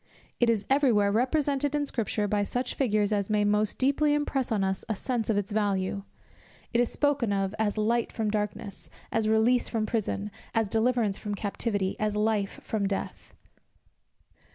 It 0.39 0.49
is 0.49 0.65
every 0.67 0.91
where 0.91 1.11
represented 1.11 1.75
in 1.75 1.85
scripture 1.85 2.27
by 2.27 2.43
such 2.43 2.73
figures 2.73 3.13
as 3.13 3.29
may 3.29 3.45
most 3.45 3.77
deeply 3.77 4.15
impress 4.15 4.51
on 4.51 4.63
us 4.63 4.83
a 4.89 4.95
sense 4.95 5.29
of 5.29 5.37
its 5.37 5.51
value; 5.51 6.01
it 6.73 6.79
is 6.81 6.91
spoken 6.91 7.31
of 7.31 7.53
as 7.59 7.77
light 7.77 8.11
from 8.11 8.31
darkness, 8.31 8.89
as 9.11 9.29
release 9.29 9.69
from 9.69 9.85
prison, 9.85 10.31
as 10.55 10.69
deliverance 10.69 11.19
from 11.19 11.35
captivity, 11.35 11.95
as 11.99 12.15
life 12.15 12.59
from 12.63 12.87
death. 12.87 13.35